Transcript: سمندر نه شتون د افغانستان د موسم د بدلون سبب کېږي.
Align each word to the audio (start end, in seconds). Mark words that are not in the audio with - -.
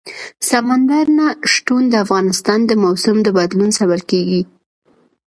سمندر 0.49 1.05
نه 1.17 1.27
شتون 1.53 1.83
د 1.89 1.93
افغانستان 2.05 2.59
د 2.65 2.71
موسم 2.83 3.15
د 3.23 3.27
بدلون 3.37 3.69
سبب 3.79 4.01
کېږي. 4.11 4.41